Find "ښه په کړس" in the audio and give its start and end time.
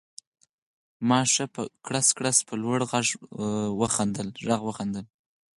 1.31-2.07